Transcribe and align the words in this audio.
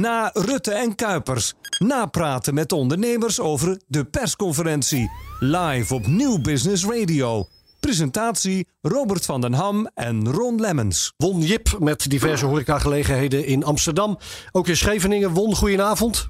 Na 0.00 0.30
Rutte 0.32 0.72
en 0.72 0.94
Kuipers. 0.94 1.54
Napraten 1.78 2.54
met 2.54 2.72
ondernemers 2.72 3.40
over 3.40 3.80
de 3.86 4.04
persconferentie. 4.04 5.10
Live 5.40 5.94
op 5.94 6.06
Nieuw 6.06 6.40
Business 6.40 6.86
Radio. 6.86 7.46
Presentatie 7.80 8.68
Robert 8.82 9.24
van 9.24 9.40
den 9.40 9.52
Ham 9.52 9.88
en 9.94 10.28
Ron 10.28 10.60
Lemmens. 10.60 11.14
Won 11.16 11.40
Jip 11.40 11.76
met 11.78 12.10
diverse 12.10 12.46
horecagelegenheden 12.46 13.46
in 13.46 13.64
Amsterdam. 13.64 14.18
Ook 14.52 14.68
in 14.68 14.76
Scheveningen. 14.76 15.30
Won, 15.30 15.54
goedenavond. 15.54 16.28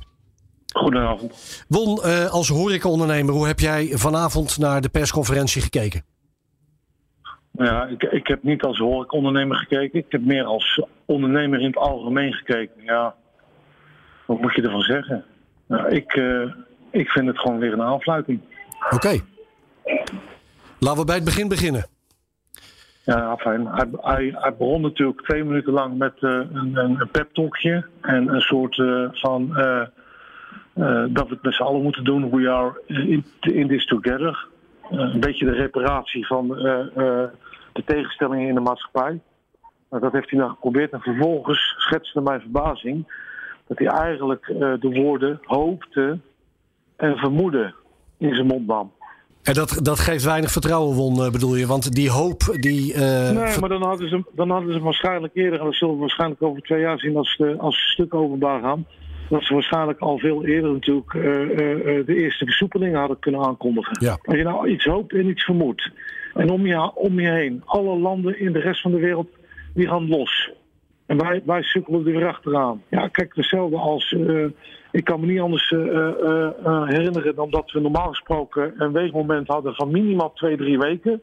Goedenavond. 0.72 1.64
Won, 1.68 2.00
uh, 2.04 2.30
als 2.30 2.48
horecaondernemer, 2.48 3.34
hoe 3.34 3.46
heb 3.46 3.60
jij 3.60 3.90
vanavond 3.92 4.58
naar 4.58 4.80
de 4.80 4.88
persconferentie 4.88 5.62
gekeken? 5.62 6.04
Ja, 7.50 7.86
ik, 7.86 8.02
ik 8.02 8.26
heb 8.26 8.42
niet 8.42 8.62
als 8.62 8.78
horecaondernemer 8.78 9.56
gekeken. 9.56 9.98
Ik 9.98 10.06
heb 10.08 10.24
meer 10.24 10.44
als 10.44 10.82
ondernemer 11.04 11.60
in 11.60 11.66
het 11.66 11.76
algemeen 11.76 12.32
gekeken. 12.32 12.82
Ja, 12.84 13.14
wat 14.26 14.40
moet 14.40 14.54
je 14.54 14.62
ervan 14.62 14.80
zeggen? 14.80 15.24
Nou, 15.66 15.88
ik, 15.88 16.14
uh, 16.14 16.52
ik 16.90 17.08
vind 17.08 17.26
het 17.26 17.38
gewoon 17.38 17.58
weer 17.58 17.72
een 17.72 17.82
aanfluiting. 17.82 18.40
Oké. 18.84 18.94
Okay. 18.94 19.22
Laten 20.78 21.00
we 21.00 21.04
bij 21.04 21.14
het 21.14 21.24
begin 21.24 21.48
beginnen. 21.48 21.86
Ja, 23.04 23.36
fijn. 23.36 23.66
Hij, 23.66 23.88
hij, 24.00 24.34
hij, 24.36 24.54
begon 24.56 24.80
natuurlijk 24.80 25.22
twee 25.22 25.44
minuten 25.44 25.72
lang 25.72 25.98
met 25.98 26.12
uh, 26.20 26.30
een, 26.30 26.76
een 26.76 27.08
pep-talkje. 27.12 27.86
En 28.00 28.28
een 28.28 28.40
soort 28.40 28.76
uh, 28.76 29.08
van 29.12 29.48
dat 31.08 31.28
we 31.28 31.34
het 31.34 31.42
met 31.42 31.54
z'n 31.54 31.62
allen 31.62 31.82
moeten 31.82 32.04
doen. 32.04 32.30
We 32.30 32.50
are 32.50 32.82
in, 32.86 33.24
in 33.40 33.68
this 33.68 33.86
together. 33.86 34.46
een 34.90 35.20
beetje 35.20 35.44
de 35.44 35.52
reparatie 35.52 36.26
van 36.26 36.48
de 37.72 37.84
tegenstellingen 37.84 38.48
in 38.48 38.54
de 38.54 38.60
maatschappij. 38.60 39.20
Nou, 39.90 40.02
dat 40.02 40.12
heeft 40.12 40.30
hij 40.30 40.38
dan 40.38 40.50
geprobeerd. 40.50 40.92
En 40.92 41.00
vervolgens 41.00 41.74
schetste 41.78 42.20
mijn 42.20 42.40
verbazing 42.40 43.06
dat 43.66 43.78
hij 43.78 43.86
eigenlijk 43.86 44.46
de 44.80 44.90
woorden 45.02 45.40
hoopte 45.42 46.18
en 46.96 47.16
vermoeden 47.16 47.74
in 48.18 48.34
zijn 48.34 48.46
mond 48.46 48.66
nam. 48.66 48.92
En 49.42 49.54
dat, 49.54 49.78
dat 49.82 49.98
geeft 49.98 50.24
weinig 50.24 50.50
vertrouwen, 50.50 50.96
Won, 50.96 51.32
bedoel 51.32 51.56
je? 51.56 51.66
Want 51.66 51.94
die 51.94 52.10
hoop, 52.10 52.56
die... 52.60 52.94
Uh, 52.94 52.98
nee, 53.30 53.58
maar 53.60 53.68
dan 53.68 53.82
hadden, 53.82 54.08
ze, 54.08 54.24
dan 54.32 54.50
hadden 54.50 54.72
ze 54.72 54.80
waarschijnlijk 54.80 55.34
eerder... 55.34 55.58
en 55.58 55.64
dat 55.64 55.74
zullen 55.74 55.94
we 55.94 56.00
waarschijnlijk 56.00 56.42
over 56.42 56.62
twee 56.62 56.80
jaar 56.80 56.98
zien 56.98 57.16
als, 57.16 57.36
de, 57.36 57.56
als 57.58 57.76
ze 57.76 57.92
stuk 57.92 58.14
openbaar 58.14 58.60
gaan... 58.60 58.86
dat 59.28 59.42
ze 59.42 59.54
waarschijnlijk 59.54 59.98
al 59.98 60.18
veel 60.18 60.44
eerder 60.44 60.72
natuurlijk 60.72 61.12
uh, 61.14 61.24
uh, 61.24 62.06
de 62.06 62.14
eerste 62.16 62.44
versoepelingen 62.44 62.98
hadden 62.98 63.18
kunnen 63.18 63.44
aankondigen. 63.44 63.96
Ja. 64.00 64.18
Als 64.24 64.36
je 64.36 64.42
nou 64.42 64.68
iets 64.68 64.84
hoopt 64.84 65.12
en 65.12 65.28
iets 65.28 65.44
vermoedt... 65.44 65.90
en 66.34 66.50
om 66.50 66.66
je, 66.66 66.94
om 66.94 67.20
je 67.20 67.30
heen, 67.30 67.62
alle 67.64 67.98
landen 67.98 68.40
in 68.40 68.52
de 68.52 68.60
rest 68.60 68.80
van 68.80 68.90
de 68.90 69.00
wereld, 69.00 69.28
die 69.74 69.88
gaan 69.88 70.08
los... 70.08 70.50
En 71.06 71.18
wij, 71.18 71.42
wij 71.44 71.62
sukkelen 71.62 72.06
er 72.06 72.12
weer 72.12 72.28
achteraan. 72.28 72.82
Ja, 72.88 73.08
kijk, 73.08 73.34
hetzelfde 73.36 73.76
als. 73.76 74.12
Uh, 74.12 74.46
ik 74.90 75.04
kan 75.04 75.20
me 75.20 75.26
niet 75.26 75.40
anders 75.40 75.70
uh, 75.70 75.80
uh, 75.80 76.86
herinneren 76.86 77.34
dan 77.34 77.50
dat 77.50 77.70
we 77.70 77.80
normaal 77.80 78.08
gesproken 78.08 78.74
een 78.82 78.92
weegmoment 78.92 79.48
hadden 79.48 79.74
van 79.74 79.90
minimaal 79.90 80.32
twee, 80.32 80.56
drie 80.56 80.78
weken. 80.78 81.22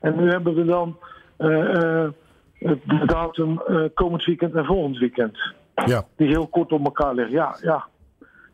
En 0.00 0.16
nu 0.16 0.30
hebben 0.30 0.54
we 0.54 0.64
dan 0.64 0.98
de 1.36 3.02
datum 3.06 3.62
komend 3.94 4.24
weekend 4.24 4.54
en 4.54 4.64
volgend 4.64 4.98
weekend. 4.98 5.38
Ja. 5.86 6.04
Die 6.16 6.28
heel 6.28 6.46
kort 6.46 6.72
op 6.72 6.84
elkaar 6.84 7.14
liggen. 7.14 7.34
Ja, 7.34 7.56
ja. 7.60 7.86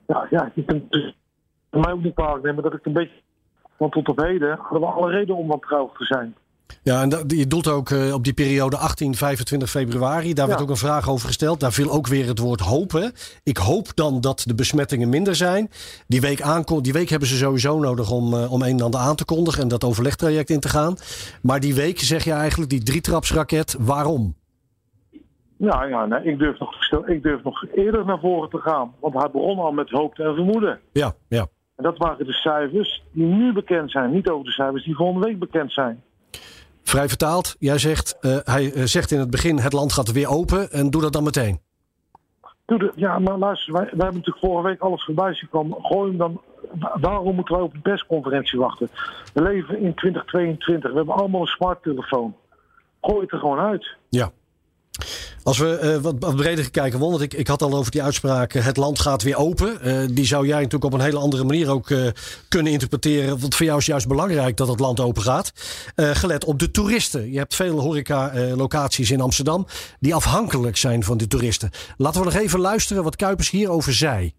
Ja, 0.06 0.26
ja 0.30 0.50
je 0.54 0.64
kunt 0.64 0.92
dus 0.92 1.14
mij 1.70 1.92
ook 1.92 2.02
niet 2.02 2.14
kwalijk 2.14 2.44
nemen 2.44 2.62
dat 2.62 2.74
ik 2.74 2.86
een 2.86 2.92
beetje. 2.92 3.20
Want 3.76 3.92
tot 3.92 4.08
op 4.08 4.18
heden 4.18 4.56
hadden 4.58 4.80
we 4.80 4.86
alle 4.86 5.10
reden 5.10 5.36
om 5.36 5.46
wantrouwig 5.46 5.92
te 5.92 6.04
zijn. 6.04 6.34
Ja, 6.82 7.02
en 7.02 7.08
dat, 7.08 7.24
je 7.26 7.46
doelt 7.46 7.68
ook 7.68 7.90
uh, 7.90 8.14
op 8.14 8.24
die 8.24 8.32
periode 8.32 8.76
18, 8.76 9.14
25 9.14 9.70
februari. 9.70 10.34
Daar 10.34 10.44
ja. 10.44 10.50
werd 10.50 10.62
ook 10.62 10.70
een 10.70 10.76
vraag 10.76 11.08
over 11.08 11.26
gesteld. 11.26 11.60
Daar 11.60 11.72
viel 11.72 11.90
ook 11.90 12.06
weer 12.06 12.26
het 12.26 12.38
woord 12.38 12.60
hopen. 12.60 13.12
Ik 13.42 13.56
hoop 13.56 13.94
dan 13.94 14.20
dat 14.20 14.44
de 14.46 14.54
besmettingen 14.54 15.08
minder 15.08 15.34
zijn. 15.34 15.68
Die 16.06 16.20
week, 16.20 16.42
aankom, 16.42 16.82
die 16.82 16.92
week 16.92 17.08
hebben 17.08 17.28
ze 17.28 17.36
sowieso 17.36 17.78
nodig 17.78 18.10
om, 18.10 18.34
uh, 18.34 18.52
om 18.52 18.62
een 18.62 18.78
en 18.78 18.80
ander 18.80 19.00
aan 19.00 19.16
te 19.16 19.24
kondigen 19.24 19.62
en 19.62 19.68
dat 19.68 19.84
overlegtraject 19.84 20.50
in 20.50 20.60
te 20.60 20.68
gaan. 20.68 20.96
Maar 21.42 21.60
die 21.60 21.74
week 21.74 21.98
zeg 21.98 22.24
je 22.24 22.32
eigenlijk, 22.32 22.70
die 22.70 22.82
drietrapsraket, 22.82 23.76
waarom? 23.80 24.34
Ja, 25.56 25.84
ja 25.84 26.06
nee, 26.06 26.22
ik, 26.24 26.38
durf 26.38 26.58
nog, 26.58 27.06
ik 27.06 27.22
durf 27.22 27.42
nog 27.42 27.64
eerder 27.74 28.04
naar 28.04 28.20
voren 28.20 28.50
te 28.50 28.58
gaan. 28.58 28.92
Want 29.00 29.14
hij 29.14 29.30
begon 29.32 29.58
al 29.58 29.72
met 29.72 29.90
hoop 29.90 30.18
en 30.18 30.34
vermoeden. 30.34 30.80
Ja, 30.92 31.12
ja. 31.28 31.46
En 31.76 31.84
dat 31.84 31.98
waren 31.98 32.26
de 32.26 32.32
cijfers 32.32 33.02
die 33.12 33.26
nu 33.26 33.52
bekend 33.52 33.90
zijn. 33.90 34.10
Niet 34.10 34.28
over 34.28 34.44
de 34.44 34.50
cijfers 34.50 34.84
die 34.84 34.94
volgende 34.94 35.26
week 35.26 35.38
bekend 35.38 35.72
zijn. 35.72 36.02
Vrij 36.94 37.08
vertaald, 37.08 37.56
jij 37.58 37.78
zegt, 37.78 38.16
uh, 38.20 38.36
hij 38.44 38.86
zegt 38.86 39.10
in 39.10 39.18
het 39.18 39.30
begin: 39.30 39.58
het 39.58 39.72
land 39.72 39.92
gaat 39.92 40.12
weer 40.12 40.28
open 40.28 40.70
en 40.70 40.90
doe 40.90 41.02
dat 41.02 41.12
dan 41.12 41.24
meteen. 41.24 41.60
Doe 42.64 42.78
de, 42.78 42.92
ja, 42.94 43.18
maar 43.18 43.38
luister, 43.38 43.72
wij, 43.72 43.82
wij 43.82 43.90
hebben 43.90 44.14
natuurlijk 44.14 44.46
vorige 44.46 44.68
week 44.68 44.80
alles 44.80 45.04
voorbij 45.04 45.34
zien 45.34 45.48
komen. 45.48 45.84
Gooi 45.84 46.08
hem 46.08 46.18
dan. 46.18 46.40
Waarom 47.00 47.34
moeten 47.34 47.54
wij 47.54 47.64
op 47.64 47.74
een 47.74 47.82
persconferentie 47.82 48.58
wachten? 48.58 48.88
We 49.32 49.42
leven 49.42 49.80
in 49.80 49.94
2022. 49.94 50.90
We 50.90 50.96
hebben 50.96 51.14
allemaal 51.14 51.40
een 51.40 51.46
smarttelefoon. 51.46 52.36
Gooi 53.00 53.20
het 53.20 53.32
er 53.32 53.38
gewoon 53.38 53.58
uit. 53.58 53.96
Ja. 54.08 54.30
Als 55.44 55.58
we 55.58 55.80
uh, 55.82 56.02
wat, 56.02 56.14
wat 56.18 56.36
breder 56.36 56.70
kijken, 56.70 56.98
want 56.98 57.20
ik, 57.20 57.34
ik 57.34 57.46
had 57.46 57.62
al 57.62 57.74
over 57.74 57.90
die 57.90 58.02
uitspraak: 58.02 58.52
het 58.52 58.76
land 58.76 59.00
gaat 59.00 59.22
weer 59.22 59.36
open. 59.36 59.78
Uh, 59.84 60.08
die 60.10 60.26
zou 60.26 60.46
jij 60.46 60.56
natuurlijk 60.56 60.84
op 60.84 60.92
een 60.92 61.00
hele 61.00 61.18
andere 61.18 61.44
manier 61.44 61.70
ook 61.70 61.90
uh, 61.90 62.06
kunnen 62.48 62.72
interpreteren. 62.72 63.40
Want 63.40 63.54
voor 63.54 63.66
jou 63.66 63.78
is 63.78 63.86
juist 63.86 64.08
belangrijk 64.08 64.56
dat 64.56 64.68
het 64.68 64.80
land 64.80 65.00
open 65.00 65.22
gaat. 65.22 65.52
gelet 65.96 66.44
op 66.44 66.58
de 66.58 66.70
toeristen. 66.70 67.32
Je 67.32 67.38
hebt 67.38 67.54
veel 67.54 67.80
horeca-locaties 67.80 69.10
in 69.10 69.20
Amsterdam 69.20 69.66
die 70.00 70.14
afhankelijk 70.14 70.76
zijn 70.76 71.04
van 71.04 71.16
de 71.16 71.26
toeristen. 71.26 71.70
Laten 71.96 72.20
we 72.20 72.26
nog 72.26 72.36
even 72.36 72.60
luisteren 72.60 73.04
wat 73.04 73.16
Kuipers 73.16 73.50
hierover 73.50 73.92
zei. 73.92 74.32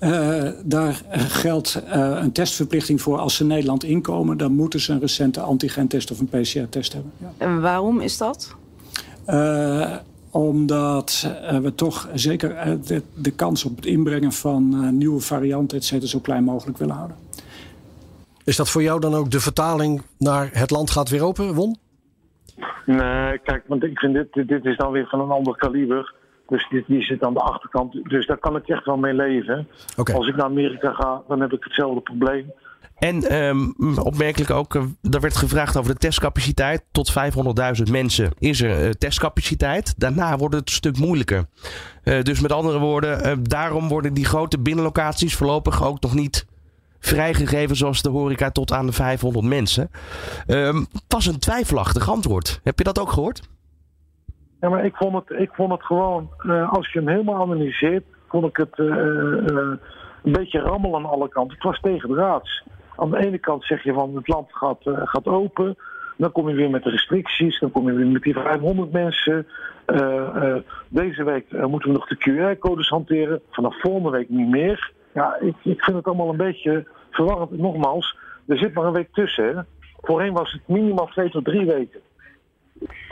Uh, 0.00 0.50
daar 0.64 1.02
geldt 1.12 1.82
uh, 1.86 2.18
een 2.22 2.32
testverplichting 2.32 3.00
voor 3.00 3.18
als 3.18 3.34
ze 3.34 3.44
Nederland 3.44 3.84
inkomen. 3.84 4.36
Dan 4.36 4.52
moeten 4.52 4.80
ze 4.80 4.92
een 4.92 5.00
recente 5.00 5.40
antigentest 5.40 6.10
of 6.10 6.18
een 6.20 6.28
PCR-test 6.28 6.92
hebben. 6.92 7.12
Ja. 7.18 7.32
En 7.38 7.60
waarom 7.60 8.00
is 8.00 8.16
dat? 8.16 8.56
Uh, 9.30 9.96
omdat 10.30 11.24
uh, 11.26 11.58
we 11.58 11.74
toch 11.74 12.08
zeker 12.14 12.50
uh, 12.50 12.74
de, 12.86 13.02
de, 13.14 13.30
kans 13.30 13.64
op 13.64 13.76
het 13.76 13.86
inbrengen 13.86 14.32
van 14.32 14.96
nieuwe 14.98 15.20
varianten 15.20 15.78
et 15.78 15.84
cetera, 15.84 16.08
zo 16.08 16.20
klein 16.20 16.44
mogelijk 16.44 16.78
willen 16.78 16.94
houden. 16.94 17.16
Is 18.44 18.56
dat 18.56 18.70
voor 18.70 18.82
jou 18.82 19.00
dan 19.00 19.14
ook 19.14 19.30
de 19.30 19.40
vertaling 19.40 20.02
naar 20.18 20.48
het 20.52 20.70
land 20.70 20.90
gaat 20.90 21.08
weer 21.08 21.22
open, 21.22 21.54
Won? 21.54 21.76
Nee, 22.86 23.38
kijk, 23.38 23.62
want 23.66 23.82
ik 23.82 23.98
vind 23.98 24.14
dit, 24.14 24.48
dit 24.48 24.64
is 24.64 24.76
dan 24.76 24.92
weer 24.92 25.06
van 25.06 25.20
een 25.20 25.30
ander 25.30 25.56
kaliber. 25.56 26.14
Dus 26.46 26.68
dit, 26.68 26.86
die 26.86 27.02
zit 27.02 27.22
aan 27.22 27.34
de 27.34 27.40
achterkant. 27.40 28.08
Dus 28.08 28.26
daar 28.26 28.38
kan 28.38 28.56
ik 28.56 28.68
echt 28.68 28.84
wel 28.84 28.96
mee 28.96 29.14
leven. 29.14 29.68
Okay. 29.96 30.16
Als 30.16 30.28
ik 30.28 30.36
naar 30.36 30.44
Amerika 30.44 30.92
ga, 30.92 31.22
dan 31.28 31.40
heb 31.40 31.52
ik 31.52 31.64
hetzelfde 31.64 32.00
probleem. 32.00 32.52
En 32.98 33.34
um, 33.34 33.74
opmerkelijk 33.98 34.50
ook, 34.50 34.74
uh, 34.74 34.82
er 35.10 35.20
werd 35.20 35.36
gevraagd 35.36 35.76
over 35.76 35.92
de 35.92 35.98
testcapaciteit. 35.98 36.84
Tot 36.92 37.12
500.000 37.86 37.90
mensen 37.90 38.30
is 38.38 38.62
er 38.62 38.84
uh, 38.84 38.90
testcapaciteit. 38.90 39.94
Daarna 40.00 40.36
wordt 40.36 40.54
het 40.54 40.68
een 40.68 40.74
stuk 40.74 40.98
moeilijker. 40.98 41.44
Uh, 42.04 42.22
dus 42.22 42.40
met 42.40 42.52
andere 42.52 42.78
woorden, 42.78 43.42
daarom 43.42 43.88
worden 43.88 44.14
die 44.14 44.24
grote 44.24 44.60
binnenlocaties 44.60 45.36
voorlopig 45.36 45.84
ook 45.84 46.00
nog 46.00 46.14
niet 46.14 46.46
vrijgegeven 46.98 47.76
zoals 47.76 48.02
de 48.02 48.08
horeca 48.08 48.50
tot 48.50 48.72
aan 48.72 48.86
de 48.86 48.92
500 48.92 49.46
mensen. 49.46 49.90
Um, 50.46 50.86
was 51.08 51.26
een 51.26 51.38
twijfelachtig 51.38 52.10
antwoord. 52.10 52.60
Heb 52.64 52.78
je 52.78 52.84
dat 52.84 53.00
ook 53.00 53.10
gehoord? 53.10 53.48
Ja, 54.60 54.68
maar 54.68 54.84
ik 54.84 54.96
vond 54.96 55.14
het, 55.14 55.40
ik 55.40 55.50
vond 55.52 55.72
het 55.72 55.82
gewoon, 55.82 56.28
als 56.70 56.92
je 56.92 56.98
hem 56.98 57.08
helemaal 57.08 57.42
analyseert, 57.42 58.04
vond 58.28 58.46
ik 58.46 58.56
het 58.56 58.76
een 60.22 60.32
beetje 60.32 60.60
rammel 60.60 60.96
aan 60.96 61.04
alle 61.04 61.28
kanten. 61.28 61.54
Het 61.54 61.64
was 61.64 61.80
tegendraads. 61.80 62.62
Aan 62.96 63.10
de 63.10 63.26
ene 63.26 63.38
kant 63.38 63.64
zeg 63.64 63.82
je 63.82 63.92
van 63.92 64.16
het 64.16 64.28
land 64.28 64.52
gaat, 64.52 64.86
uh, 64.86 65.00
gaat 65.04 65.26
open. 65.26 65.76
Dan 66.16 66.32
kom 66.32 66.48
je 66.48 66.54
weer 66.54 66.70
met 66.70 66.82
de 66.82 66.90
restricties. 66.90 67.60
Dan 67.60 67.70
kom 67.70 67.86
je 67.86 67.96
weer 67.96 68.06
met 68.06 68.22
die 68.22 68.34
500 68.34 68.92
mensen. 68.92 69.46
Uh, 69.86 69.98
uh, 70.36 70.56
deze 70.88 71.24
week 71.24 71.52
moeten 71.52 71.92
we 71.92 71.96
nog 71.96 72.06
de 72.06 72.56
QR-codes 72.56 72.88
hanteren. 72.88 73.40
Vanaf 73.50 73.80
volgende 73.80 74.10
week 74.10 74.28
niet 74.28 74.48
meer. 74.48 74.92
Ja, 75.12 75.36
ik, 75.40 75.54
ik 75.62 75.82
vind 75.82 75.96
het 75.96 76.06
allemaal 76.06 76.28
een 76.28 76.36
beetje 76.36 76.86
verwarrend. 77.10 77.58
Nogmaals, 77.58 78.16
er 78.46 78.58
zit 78.58 78.74
maar 78.74 78.84
een 78.84 78.92
week 78.92 79.12
tussen. 79.12 79.66
Voorheen 80.00 80.32
was 80.32 80.52
het 80.52 80.68
minimaal 80.68 81.06
twee 81.06 81.30
tot 81.30 81.44
drie 81.44 81.66
weken. 81.66 82.00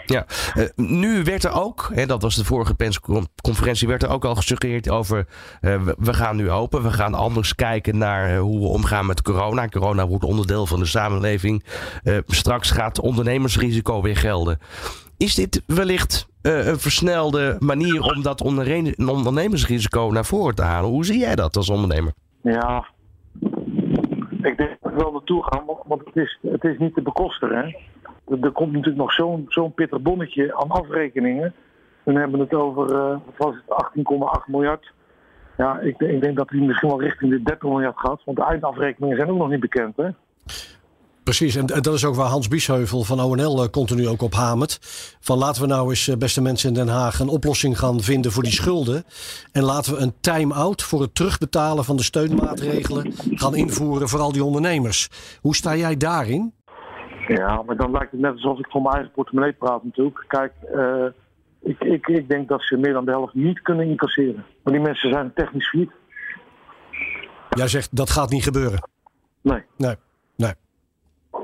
Ja, 0.07 0.27
uh, 0.57 0.65
nu 0.77 1.25
werd 1.25 1.45
er 1.45 1.53
ook, 1.53 1.91
en 1.95 2.09
dat 2.09 2.23
was 2.23 2.37
de 2.37 2.45
vorige 2.45 2.75
persconferentie, 2.75 3.89
werd 3.89 4.03
er 4.03 4.09
ook 4.09 4.25
al 4.25 4.35
gesuggereerd 4.35 4.91
over, 4.91 5.27
uh, 5.61 5.83
we 5.99 6.15
gaan 6.15 6.37
nu 6.37 6.51
open, 6.51 6.83
we 6.83 6.91
gaan 6.91 7.15
anders 7.15 7.55
kijken 7.55 7.99
naar 7.99 8.35
uh, 8.35 8.41
hoe 8.41 8.61
we 8.61 8.67
omgaan 8.67 9.07
met 9.07 9.23
corona. 9.23 9.69
Corona 9.69 10.07
wordt 10.07 10.25
onderdeel 10.25 10.67
van 10.67 10.79
de 10.79 10.87
samenleving. 10.87 11.65
straks 12.27 12.71
gaat 12.71 13.01
ondernemersrisico 13.01 14.03
weer 14.03 14.17
gelden. 14.17 14.59
Is 15.17 15.35
dit 15.35 15.63
wellicht 15.67 16.29
een 16.43 16.79
versnelde 16.79 17.57
manier 17.59 18.03
om 18.03 18.23
dat 18.23 18.41
ondernemersrisico 18.41 20.11
naar 20.13 20.25
voren 20.25 20.55
te 20.55 20.63
halen? 20.63 20.91
Hoe 20.91 21.05
zie 21.05 21.19
jij 21.19 21.35
dat 21.35 21.57
als 21.57 21.71
ondernemer? 21.71 22.13
Ja, 22.43 22.87
ik 24.43 24.57
denk 24.57 24.77
dat 24.81 24.93
we 24.93 24.97
wel 24.97 25.13
naartoe 25.13 25.45
gaan, 25.45 25.65
want 25.87 26.03
het 26.05 26.17
is, 26.17 26.39
het 26.43 26.65
is 26.65 26.79
niet 26.79 26.95
te 26.95 27.03
bekosten. 27.03 27.77
Er 28.29 28.51
komt 28.51 28.73
natuurlijk 28.73 28.97
nog 28.97 29.13
zo'n 29.49 29.73
pittig 29.75 30.01
bonnetje 30.01 30.57
aan 30.57 30.71
afrekeningen. 30.71 31.55
Dan 32.05 32.15
hebben 32.15 32.39
we 32.39 32.45
het 32.45 32.55
over, 32.55 32.87
wat 33.13 33.37
was 33.37 33.55
het, 33.55 34.41
18,8 34.41 34.45
miljard. 34.47 34.93
Ja, 35.57 35.79
ik, 35.79 36.01
ik, 36.01 36.21
denk 36.21 36.37
dat 36.37 36.51
hij 36.51 36.59
misschien 36.59 36.89
wel 36.89 37.03
richting 37.03 37.31
de 37.31 37.43
30 37.43 37.69
miljard 37.69 37.99
gaat. 37.99 38.21
Want 38.25 38.37
de 38.37 38.45
eindafrekeningen 38.45 39.17
zijn 39.17 39.31
ook 39.31 39.39
nog 39.39 39.51
niet 39.51 39.61
bekend, 39.61 39.97
hè? 39.97 40.09
Precies, 41.27 41.57
en, 41.57 41.67
dat 41.67 41.95
is 41.95 42.05
ook 42.05 42.15
waar 42.15 42.29
Hans 42.29 42.49
Biesheuvel 42.49 43.05
van 43.05 43.21
ONL 43.21 43.63
uh, 43.63 43.69
continu 43.69 44.09
ook 44.09 44.23
op 44.23 44.35
hamert. 44.35 44.79
Van 45.21 45.39
laten 45.39 45.63
we 45.63 45.69
nou 45.69 45.89
eens, 45.89 46.17
beste 46.19 46.41
mensen 46.43 46.69
in 46.69 46.75
Den 46.75 46.89
Haag, 46.89 47.19
een 47.21 47.29
oplossing 47.29 47.79
gaan 47.79 48.01
vinden 48.01 48.33
voor 48.33 48.43
die 48.43 48.53
schulden. 48.53 49.05
En 49.53 49.63
laten 49.63 49.95
we 49.95 50.01
een 50.01 50.15
time-out 50.21 50.83
voor 50.83 51.01
het 51.01 51.15
terugbetalen 51.15 51.85
van 51.85 51.97
de 51.97 52.03
steunmaatregelen 52.03 53.13
gaan 53.17 53.57
invoeren 53.57 54.09
voor 54.09 54.21
al 54.21 54.33
die 54.33 54.45
ondernemers. 54.45 55.09
Hoe 55.41 55.57
sta 55.57 55.77
jij 55.77 55.97
daarin? 55.97 56.53
Ja, 57.27 57.63
maar 57.63 57.77
dan 57.77 57.91
lijkt 57.91 58.11
het 58.11 58.21
net 58.21 58.33
alsof 58.33 58.59
ik 58.59 58.67
voor 58.69 58.83
mijn 58.83 58.95
eigen 58.95 59.13
portemonnee 59.13 59.53
praat 59.53 59.85
natuurlijk. 59.85 60.25
Kijk, 60.27 60.53
uh, 60.75 61.07
ik, 61.61 61.81
ik, 61.81 62.07
ik 62.07 62.29
denk 62.29 62.49
dat 62.49 62.63
ze 62.63 62.77
meer 62.77 62.93
dan 62.93 63.05
de 63.05 63.11
helft 63.11 63.35
niet 63.35 63.63
kunnen 63.63 63.87
incasseren. 63.87 64.45
Maar 64.63 64.73
die 64.73 64.83
mensen 64.83 65.13
zijn 65.13 65.33
technisch 65.35 65.69
failliet. 65.69 65.93
Jij 67.51 67.69
zegt 67.69 67.97
dat 67.97 68.11
gaat 68.11 68.31
niet 68.31 68.45
gebeuren? 68.45 68.89
Nee. 69.41 69.63
Nee, 69.77 69.95
nee. 70.37 70.53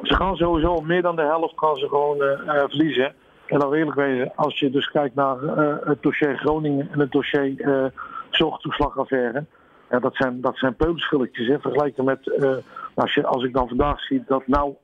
Ze 0.02 0.14
gaan 0.14 0.36
sowieso 0.36 0.80
meer 0.80 1.02
dan 1.02 1.16
de 1.16 1.22
helft 1.22 1.58
gaan 1.58 1.76
ze 1.76 1.88
gewoon 1.88 2.16
uh, 2.16 2.24
uh, 2.24 2.62
verliezen. 2.68 3.14
En 3.46 3.58
dan 3.58 3.74
eerlijk 3.74 3.96
wezen, 3.96 4.32
als 4.34 4.58
je 4.58 4.70
dus 4.70 4.90
kijkt 4.90 5.14
naar 5.14 5.36
het 5.84 6.02
dossier 6.02 6.38
Groningen 6.38 6.88
en 6.92 6.98
het 6.98 7.12
dossier 7.12 7.92
zorgtoeslagaffaire. 8.30 9.44
Ja, 9.92 9.98
dat 9.98 10.16
zijn, 10.16 10.40
dat 10.40 10.56
zijn 10.56 10.74
hè, 10.78 11.60
vergeleken 11.60 12.04
met 12.04 12.30
als, 12.94 13.14
je, 13.14 13.26
als 13.26 13.44
ik 13.44 13.52
dan 13.52 13.68
vandaag 13.68 14.00
zie 14.00 14.24
dat 14.26 14.46
nou 14.46 14.74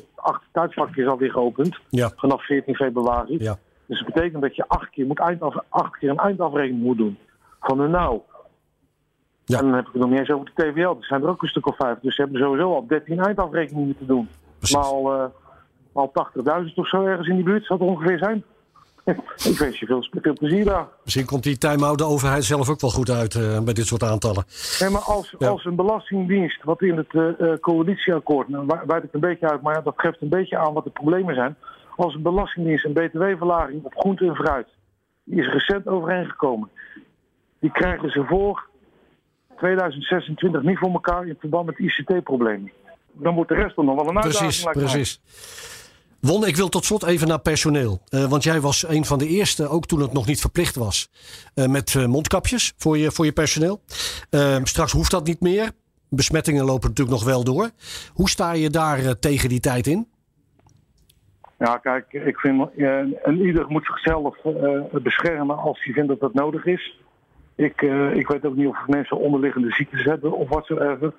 8.0, 0.00 0.14
acht 0.14 0.42
tijdvakjes 0.52 1.06
alweer 1.06 1.30
geopend. 1.30 1.78
Ja. 1.88 2.10
Vanaf 2.16 2.46
14 2.46 2.74
februari. 2.74 3.36
Ja. 3.38 3.56
Dus 3.86 3.98
dat 3.98 4.14
betekent 4.14 4.42
dat 4.42 4.56
je 4.56 4.68
acht 4.68 4.90
keer, 4.90 5.06
moet 5.06 5.18
eindaf, 5.18 5.56
acht 5.68 5.98
keer 5.98 6.10
een 6.10 6.18
eindafrekening 6.18 6.82
moet 6.82 6.96
doen. 6.96 7.18
Van 7.60 7.78
de 7.78 7.88
nou. 7.88 8.20
Ja. 9.44 9.58
En 9.58 9.64
dan 9.64 9.74
heb 9.74 9.86
ik 9.86 9.92
het 9.92 10.02
nog 10.02 10.10
niet 10.10 10.18
eens 10.18 10.30
over 10.30 10.50
de 10.54 10.62
TVL. 10.62 10.88
Er 10.88 11.04
zijn 11.04 11.22
er 11.22 11.28
ook 11.28 11.42
een 11.42 11.48
stuk 11.48 11.66
of 11.66 11.76
vijf. 11.76 11.98
Dus 11.98 12.14
ze 12.14 12.22
hebben 12.22 12.40
sowieso 12.40 12.74
al 12.74 12.86
13 12.86 13.20
eindafrekeningen 13.20 13.86
moeten 13.86 14.06
doen. 14.06 14.28
Precies. 14.58 14.76
Maar 14.76 14.84
al, 14.84 15.14
uh, 15.14 15.24
al 15.92 16.12
80.000 16.66 16.74
of 16.74 16.88
zo 16.88 17.04
ergens 17.04 17.28
in 17.28 17.34
die 17.34 17.44
buurt 17.44 17.64
zou 17.64 17.78
het 17.78 17.88
ongeveer 17.88 18.18
zijn. 18.18 18.44
ik 19.50 19.58
wens 19.58 19.78
je 19.78 19.86
veel, 19.86 20.06
veel 20.10 20.32
plezier 20.32 20.64
daar. 20.64 20.86
Misschien 21.04 21.24
komt 21.26 21.42
die 21.42 21.58
time-out 21.58 21.98
de 21.98 22.04
overheid 22.04 22.44
zelf 22.44 22.68
ook 22.68 22.80
wel 22.80 22.90
goed 22.90 23.10
uit 23.10 23.34
uh, 23.34 23.60
bij 23.60 23.74
dit 23.74 23.86
soort 23.86 24.02
aantallen. 24.02 24.44
Nee, 24.80 24.90
maar 24.90 25.00
als, 25.00 25.34
Ja. 25.38 25.48
als 25.48 25.64
een 25.64 25.76
belastingdienst, 25.76 26.62
wat 26.64 26.82
in 26.82 26.96
het 26.96 27.12
uh, 27.12 27.28
uh, 27.40 27.54
coalitieakkoord, 27.60 28.48
nou, 28.48 28.66
wa- 28.66 28.82
wijdt 28.86 29.04
het 29.04 29.14
een 29.14 29.20
beetje 29.20 29.50
uit, 29.50 29.62
maar 29.62 29.74
ja, 29.74 29.80
dat 29.80 29.94
geeft 29.96 30.20
een 30.20 30.28
beetje 30.28 30.58
aan 30.58 30.72
wat 30.72 30.84
de 30.84 30.90
problemen 30.90 31.34
zijn. 31.34 31.56
Als 31.96 32.14
een 32.14 32.22
belastingdienst 32.22 32.84
een 32.84 32.92
btw-verlaging 32.92 33.84
op 33.84 33.94
groente 33.96 34.26
en 34.26 34.34
fruit, 34.34 34.66
die 35.24 35.40
is 35.40 35.52
recent 35.52 35.86
overeengekomen. 35.88 36.68
Die 37.60 37.70
krijgen 37.72 38.10
ze 38.10 38.24
voor 38.28 38.68
2026 39.56 40.62
niet 40.62 40.78
voor 40.78 40.92
elkaar 40.92 41.26
in 41.26 41.36
verband 41.38 41.66
met 41.66 41.78
ICT-problemen. 41.78 42.72
Dan 43.12 43.34
moet 43.34 43.48
de 43.48 43.54
rest 43.54 43.76
er 43.78 43.84
nog 43.84 43.94
wel 43.94 44.08
een 44.08 44.22
uitdaging 44.22 44.62
Precies, 44.72 45.20
precies. 45.20 45.20
Won, 46.24 46.46
ik 46.46 46.56
wil 46.56 46.68
tot 46.68 46.84
slot 46.84 47.06
even 47.06 47.28
naar 47.28 47.38
personeel. 47.38 48.00
Eh, 48.08 48.24
want 48.24 48.42
jij 48.42 48.60
was 48.60 48.88
een 48.88 49.04
van 49.04 49.18
de 49.18 49.26
eerste, 49.26 49.68
ook 49.68 49.86
toen 49.86 50.00
het 50.00 50.12
nog 50.12 50.26
niet 50.26 50.40
verplicht 50.40 50.76
was, 50.76 51.10
eh, 51.54 51.66
met 51.66 51.94
eh, 51.94 52.06
mondkapjes 52.06 52.74
voor 52.76 52.98
je, 52.98 53.10
voor 53.10 53.24
je 53.24 53.32
personeel. 53.32 53.80
Eh, 54.30 54.56
straks 54.62 54.92
hoeft 54.92 55.10
dat 55.10 55.26
niet 55.26 55.40
meer. 55.40 55.70
Besmettingen 56.10 56.64
lopen 56.64 56.88
natuurlijk 56.88 57.16
nog 57.16 57.24
wel 57.24 57.44
door. 57.44 57.70
Hoe 58.12 58.28
sta 58.28 58.52
je 58.52 58.70
daar 58.70 59.18
tegen 59.18 59.48
die 59.48 59.60
tijd 59.60 59.86
in? 59.86 60.08
Ja, 61.58 61.76
kijk, 61.76 62.12
ik 62.12 62.38
vind, 62.38 62.68
en 63.22 63.40
ieder 63.40 63.64
moet 63.68 63.86
zichzelf 63.86 64.36
beschermen 65.02 65.58
als 65.58 65.84
hij 65.84 65.92
vindt 65.92 66.08
dat 66.08 66.20
dat 66.20 66.34
nodig 66.34 66.66
is. 66.66 66.98
Ik, 67.54 67.82
ik 68.14 68.28
weet 68.28 68.46
ook 68.46 68.56
niet 68.56 68.68
of 68.68 68.86
mensen 68.86 69.18
onderliggende 69.18 69.70
ziektes 69.70 70.04
hebben 70.04 70.32
of 70.32 70.48
watsoever. 70.48 71.12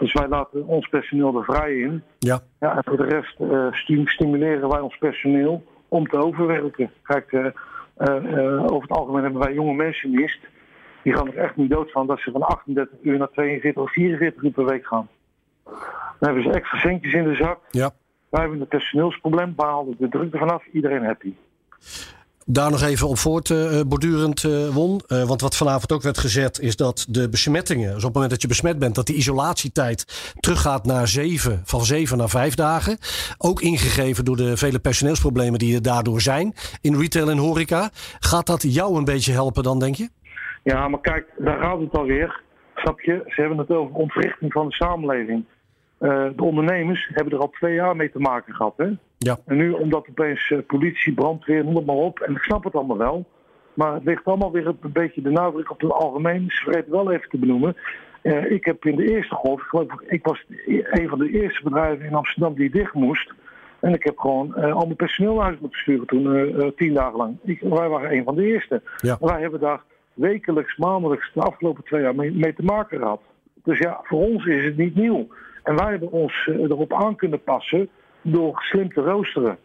Dus 0.00 0.12
wij 0.12 0.28
laten 0.28 0.66
ons 0.66 0.88
personeel 0.88 1.36
er 1.36 1.44
vrij 1.44 1.76
in. 1.76 2.02
Ja, 2.18 2.40
Ja, 2.60 2.76
en 2.76 2.84
voor 2.84 2.96
de 2.96 3.04
rest 3.04 3.40
eh, 3.40 4.04
stimuleren 4.04 4.68
wij 4.68 4.80
ons 4.80 4.96
personeel 4.98 5.64
om 5.88 6.08
te 6.08 6.16
overwerken. 6.16 6.90
Kijk, 7.02 7.32
eh, 7.32 7.46
eh, 7.96 8.64
over 8.64 8.82
het 8.82 8.98
algemeen 8.98 9.22
hebben 9.22 9.40
wij 9.40 9.54
jonge 9.54 9.74
mensen 9.74 10.10
dienst. 10.10 10.40
Die 11.02 11.14
gaan 11.14 11.26
er 11.26 11.36
echt 11.36 11.56
niet 11.56 11.70
dood 11.70 11.90
van 11.90 12.06
dat 12.06 12.20
ze 12.20 12.30
van 12.30 12.42
38 12.42 12.98
uur 13.02 13.18
naar 13.18 13.30
42 13.30 13.82
of 13.82 13.92
44 13.92 14.42
uur 14.42 14.50
per 14.50 14.64
week 14.64 14.86
gaan. 14.86 15.08
Dan 15.64 15.74
hebben 16.18 16.42
ze 16.42 16.50
extra 16.50 16.78
centjes 16.78 17.12
in 17.12 17.24
de 17.24 17.34
zak. 17.34 17.58
ja. 17.70 17.90
Wij 18.28 18.40
hebben 18.40 18.60
een 18.60 18.66
personeelsprobleem, 18.66 19.54
halen 19.56 19.96
de 19.98 20.08
druk 20.08 20.32
ervan 20.32 20.50
af, 20.50 20.66
iedereen 20.66 21.04
happy. 21.04 21.34
Daar 22.46 22.70
nog 22.70 22.82
even 22.82 23.08
op 23.08 23.18
voortbordurend 23.18 24.42
uh, 24.42 24.68
Won. 24.68 25.00
Uh, 25.08 25.22
want 25.22 25.40
wat 25.40 25.56
vanavond 25.56 25.92
ook 25.92 26.02
werd 26.02 26.18
gezet 26.18 26.58
is 26.60 26.76
dat 26.76 27.06
de 27.08 27.28
besmettingen, 27.28 27.86
dus 27.86 27.96
op 27.96 28.02
het 28.02 28.12
moment 28.12 28.30
dat 28.30 28.42
je 28.42 28.48
besmet 28.48 28.78
bent, 28.78 28.94
dat 28.94 29.06
die 29.06 29.16
isolatietijd 29.16 30.34
teruggaat 30.40 30.84
naar 30.84 31.08
zeven, 31.08 31.60
van 31.64 31.84
zeven 31.84 32.18
naar 32.18 32.28
vijf 32.28 32.54
dagen. 32.54 32.98
Ook 33.38 33.60
ingegeven 33.60 34.24
door 34.24 34.36
de 34.36 34.56
vele 34.56 34.78
personeelsproblemen 34.78 35.58
die 35.58 35.74
er 35.74 35.82
daardoor 35.82 36.20
zijn 36.20 36.52
in 36.80 37.00
retail 37.00 37.30
en 37.30 37.38
horeca. 37.38 37.90
Gaat 38.20 38.46
dat 38.46 38.74
jou 38.74 38.96
een 38.96 39.04
beetje 39.04 39.32
helpen 39.32 39.62
dan, 39.62 39.78
denk 39.78 39.94
je? 39.94 40.08
Ja, 40.62 40.88
maar 40.88 41.00
kijk, 41.00 41.26
daar 41.38 41.58
gaat 41.62 41.80
het 41.80 41.92
alweer. 41.92 42.40
Snap 42.74 43.00
je? 43.00 43.22
Ze 43.26 43.40
hebben 43.40 43.58
het 43.58 43.70
over 43.70 43.94
ontwrichting 43.94 44.52
van 44.52 44.68
de 44.68 44.74
samenleving. 44.74 45.44
De 45.98 46.42
ondernemers 46.42 47.10
hebben 47.12 47.32
er 47.32 47.40
al 47.40 47.50
twee 47.50 47.74
jaar 47.74 47.96
mee 47.96 48.10
te 48.10 48.18
maken 48.18 48.54
gehad. 48.54 48.74
Hè? 48.76 48.90
Ja. 49.22 49.38
En 49.46 49.56
nu 49.56 49.70
omdat 49.70 50.06
opeens 50.10 50.50
uh, 50.50 50.58
politie, 50.66 51.12
brandweer, 51.12 51.64
noem 51.64 51.76
het 51.76 51.86
maar 51.86 51.96
op. 51.96 52.20
En 52.20 52.32
ik 52.32 52.42
snap 52.42 52.64
het 52.64 52.74
allemaal 52.74 52.96
wel. 52.96 53.24
Maar 53.74 53.94
het 53.94 54.04
ligt 54.04 54.24
allemaal 54.24 54.52
weer 54.52 54.66
een 54.66 54.92
beetje 54.92 55.22
de 55.22 55.30
nadruk 55.30 55.70
op 55.70 55.80
het 55.80 55.92
algemeen. 55.92 56.44
Ze 56.48 56.62
vergeten 56.62 56.92
wel 56.92 57.12
even 57.12 57.28
te 57.28 57.38
benoemen. 57.38 57.76
Uh, 58.22 58.50
ik 58.50 58.64
heb 58.64 58.86
in 58.86 58.96
de 58.96 59.10
eerste 59.14 59.34
golf, 59.34 59.72
ik, 60.06 60.24
was 60.24 60.44
een 60.90 61.08
van 61.08 61.18
de 61.18 61.30
eerste 61.30 61.62
bedrijven 61.62 62.06
in 62.06 62.14
Amsterdam 62.14 62.54
die 62.54 62.70
dicht 62.70 62.94
moest. 62.94 63.32
En 63.80 63.94
ik 63.94 64.04
heb 64.04 64.18
gewoon 64.18 64.54
uh, 64.56 64.74
al 64.74 64.84
mijn 64.84 64.96
personeel 64.96 65.34
naar 65.34 65.44
huis 65.44 65.58
moeten 65.60 65.80
sturen 65.80 66.06
toen, 66.06 66.36
uh, 66.36 66.68
tien 66.76 66.94
dagen 66.94 67.16
lang. 67.16 67.38
Ik, 67.44 67.60
wij 67.60 67.88
waren 67.88 68.12
een 68.12 68.24
van 68.24 68.34
de 68.34 68.46
eerste. 68.46 68.82
Ja. 68.96 69.16
Wij 69.20 69.40
hebben 69.40 69.60
daar 69.60 69.82
wekelijks, 70.14 70.76
maandelijks 70.76 71.30
de 71.34 71.40
afgelopen 71.40 71.84
twee 71.84 72.02
jaar 72.02 72.14
mee, 72.14 72.32
mee 72.32 72.54
te 72.54 72.64
maken 72.64 72.98
gehad. 72.98 73.20
Dus 73.64 73.78
ja, 73.78 74.00
voor 74.02 74.20
ons 74.20 74.46
is 74.46 74.64
het 74.64 74.76
niet 74.76 74.94
nieuw. 74.94 75.28
En 75.62 75.76
wij 75.76 75.90
hebben 75.90 76.10
ons 76.10 76.46
erop 76.46 76.92
aan 76.94 77.16
kunnen 77.16 77.42
passen 77.42 77.88
door 78.22 78.62
slim 78.62 78.92
te 78.92 79.00
roosteren. 79.00 79.58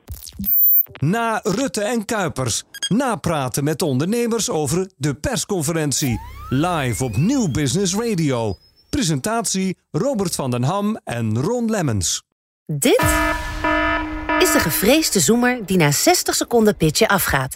Na 1.00 1.39
Rutte 1.44 1.81
en 1.81 2.06
Kuipers. 2.06 2.63
Napraten 2.88 3.63
met 3.63 3.81
ondernemers 3.81 4.50
over 4.50 4.89
de 4.98 5.15
persconferentie. 5.15 6.19
Live 6.50 7.04
op 7.04 7.18
Nieuw 7.18 7.51
Business 7.51 7.96
Radio. 7.96 8.55
Presentatie 8.89 9.77
Robert 9.91 10.36
van 10.36 10.51
den 10.51 10.63
Ham 10.63 11.00
en 11.03 11.41
Ron 11.41 11.70
Lemmens. 11.70 12.24
Dit 12.65 13.01
is 14.39 14.51
de 14.51 14.60
gevreesde 14.60 15.20
zoemer 15.20 15.65
die 15.65 15.77
na 15.77 15.91
60 15.91 16.36
seconden 16.36 16.77
pitchen 16.77 17.08
afgaat. 17.08 17.55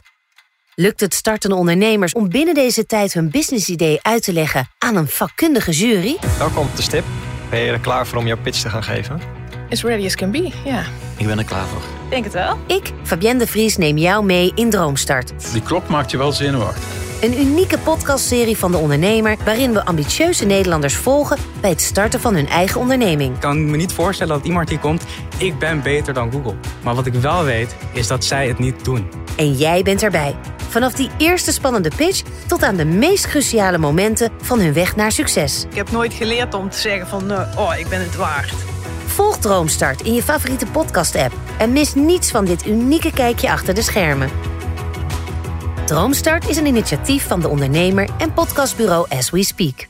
Lukt 0.76 1.00
het 1.00 1.14
startende 1.14 1.56
ondernemers 1.56 2.14
om 2.14 2.30
binnen 2.30 2.54
deze 2.54 2.86
tijd 2.86 3.14
hun 3.14 3.30
businessidee 3.30 4.00
uit 4.02 4.24
te 4.24 4.34
leggen 4.34 4.68
aan 4.78 4.96
een 4.96 5.08
vakkundige 5.08 5.72
jury? 5.72 6.18
Welkom 6.38 6.68
op 6.68 6.76
de 6.76 6.82
stip. 6.82 7.04
Ben 7.50 7.60
je 7.60 7.72
er 7.72 7.80
klaar 7.80 8.08
voor 8.08 8.18
om 8.18 8.28
jouw 8.28 8.42
pitch 8.42 8.62
te 8.62 8.70
gaan 8.70 8.84
geven? 8.84 9.41
As 9.72 9.84
ready 9.84 10.06
as 10.06 10.16
can 10.16 10.32
be, 10.32 10.52
ja. 10.66 10.84
Ik 11.18 11.28
ben 11.28 11.38
er 11.38 11.46
klaar 11.46 11.66
voor. 11.68 11.82
Denk 12.10 12.24
het 12.24 12.34
wel. 12.34 12.58
Ik, 12.68 12.92
Fabienne 13.04 13.40
de 13.40 13.48
Vries, 13.48 13.78
neem 13.78 13.98
jou 13.98 14.26
mee 14.26 14.52
in 14.56 14.70
Droomstart. 14.70 15.34
Die 15.52 15.62
klok 15.62 15.88
maakt 15.88 16.12
je 16.12 16.18
wel 16.18 16.32
zenuwachtig. 16.32 16.84
Een 17.22 17.40
unieke 17.40 17.78
podcastserie 17.78 18.58
van 18.58 18.72
de 18.72 18.78
ondernemer... 18.78 19.38
waarin 19.46 19.74
we 19.74 19.86
ambitieuze 19.86 20.46
Nederlanders 20.46 20.96
volgen... 20.96 21.38
bij 21.62 21.70
het 21.70 21.82
starten 21.82 22.20
van 22.20 22.34
hun 22.34 22.48
eigen 22.48 22.80
onderneming. 22.80 23.34
Ik 23.34 23.40
kan 23.40 23.70
me 23.70 23.78
niet 23.78 23.94
voorstellen 23.94 24.36
dat 24.36 24.46
iemand 24.46 24.70
hier 24.70 24.80
komt... 24.80 25.04
ik 25.38 25.60
ben 25.60 25.82
beter 25.82 26.14
dan 26.14 26.32
Google. 26.32 26.56
Maar 26.84 26.96
wat 26.96 27.06
ik 27.06 27.14
wel 27.14 27.44
weet, 27.44 27.76
is 27.94 28.08
dat 28.08 28.26
zij 28.26 28.48
het 28.48 28.60
niet 28.60 28.86
doen. 28.86 29.10
En 29.38 29.54
jij 29.54 29.84
bent 29.84 30.04
erbij. 30.04 30.36
Vanaf 30.70 30.94
die 30.94 31.10
eerste 31.18 31.52
spannende 31.52 31.92
pitch... 31.96 32.22
tot 32.48 32.64
aan 32.64 32.76
de 32.76 32.86
meest 32.86 33.28
cruciale 33.28 33.78
momenten 33.78 34.32
van 34.42 34.60
hun 34.60 34.74
weg 34.74 34.96
naar 34.96 35.12
succes. 35.12 35.66
Ik 35.70 35.76
heb 35.76 35.92
nooit 35.92 36.14
geleerd 36.14 36.54
om 36.54 36.70
te 36.70 36.78
zeggen 36.78 37.08
van... 37.08 37.32
Uh, 37.32 37.40
oh, 37.58 37.74
ik 37.78 37.88
ben 37.88 38.02
het 38.02 38.16
waard. 38.16 38.54
Volg 39.12 39.38
Droomstart 39.38 40.02
in 40.02 40.14
je 40.14 40.24
favoriete 40.24 40.66
podcast-app... 40.66 41.34
en 41.58 41.72
mis 41.72 41.94
niets 41.94 42.32
van 42.32 42.46
dit 42.46 42.66
unieke 42.66 43.14
kijkje 43.14 43.52
achter 43.52 43.74
de 43.74 43.82
schermen. 43.82 44.30
Droomstart 45.86 46.50
is 46.50 46.58
een 46.58 46.66
initiatief 46.66 47.28
van 47.28 47.40
de 47.40 47.48
ondernemer 47.48 48.10
en 48.18 48.34
podcastbureau 48.34 49.06
As 49.10 49.30
We 49.30 49.44
Speak. 49.44 49.88